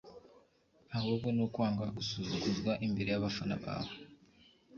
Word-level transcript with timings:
ahubwo 0.95 1.27
ni 1.31 1.41
ukwanga 1.45 1.83
gusuzuguzwa 1.97 2.71
imbere 2.85 3.09
y’abafana 3.11 3.55
bawe 3.63 3.93